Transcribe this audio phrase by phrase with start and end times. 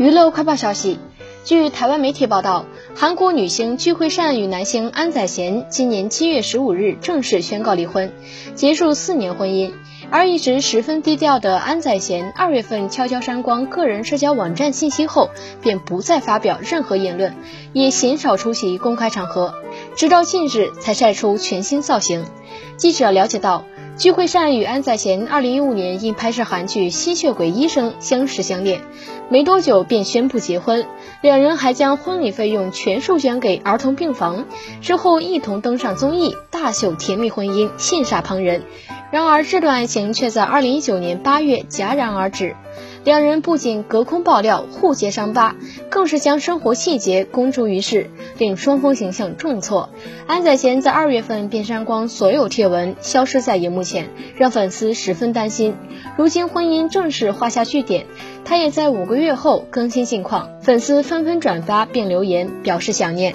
[0.00, 0.98] 娱乐快报消息，
[1.44, 2.64] 据台湾媒体报道，
[2.96, 8.10] 韩国女星具惠善与男星安宰贤今年七月十五日正式宣告离婚，
[8.54, 9.72] 结束四年婚姻。
[10.10, 15.28] 而一直十分低调的安宰贤，二月份悄悄删光个人社交网站信息后，
[15.60, 17.36] 便不再发表任何言论，
[17.74, 19.52] 也鲜少出席公开场合，
[19.96, 22.24] 直到近日才晒出全新造型。
[22.78, 23.64] 记者了解到。
[24.00, 28.80] 具惠善与安宰贤二零一五年因拍摄韩剧《吸血鬼医生》相识相恋，
[29.28, 30.86] 没多久便宣布结婚，
[31.20, 34.46] 两人还将婚礼费用全数捐给儿童病房。
[34.80, 38.62] 之后一同登上综艺，大秀甜蜜婚姻，羡煞旁人。
[39.10, 42.56] 然而这段爱情却在二零一九年八月戛然而止。
[43.04, 45.56] 两人不仅隔空爆料互揭伤疤，
[45.90, 49.90] 更是将生活细节公诸于世，令双峰形象重挫。
[50.26, 55.74] 安宰贤在二月份便删光所有贴文，消失在荧幕前，让粉丝十分担心。
[56.16, 58.06] 如今婚姻正式画下句点，
[58.46, 63.34] 他也在五个月后更新近况，粉丝纷纷转发并留言表示想念。